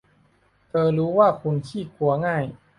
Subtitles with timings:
[0.69, 2.43] เธอรู้ว่าคุณขี้กลัวง่าย